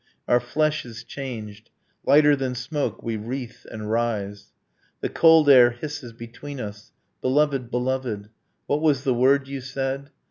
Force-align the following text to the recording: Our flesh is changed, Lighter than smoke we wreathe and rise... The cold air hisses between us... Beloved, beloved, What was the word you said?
Our 0.27 0.39
flesh 0.39 0.83
is 0.83 1.03
changed, 1.03 1.69
Lighter 2.07 2.35
than 2.35 2.55
smoke 2.55 3.03
we 3.03 3.17
wreathe 3.17 3.57
and 3.69 3.91
rise... 3.91 4.51
The 5.01 5.09
cold 5.09 5.47
air 5.47 5.69
hisses 5.69 6.11
between 6.11 6.59
us... 6.59 6.91
Beloved, 7.21 7.69
beloved, 7.69 8.29
What 8.65 8.81
was 8.81 9.03
the 9.03 9.13
word 9.13 9.47
you 9.47 9.61
said? 9.61 10.09